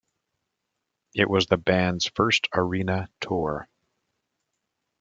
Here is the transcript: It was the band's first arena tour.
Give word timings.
It 1.13 1.29
was 1.29 1.45
the 1.45 1.57
band's 1.57 2.07
first 2.15 2.47
arena 2.55 3.07
tour. 3.19 3.69